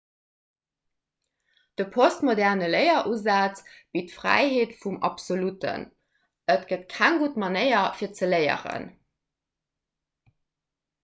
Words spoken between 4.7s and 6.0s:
vum absolutten